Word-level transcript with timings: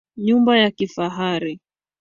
Nyumba 0.25 0.57
ya 0.57 0.71
kifahari 0.71 1.53